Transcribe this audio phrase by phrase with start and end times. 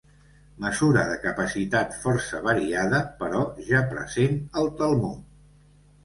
[0.61, 5.29] Mesura de capacitat força variada, però ja present al Talmud.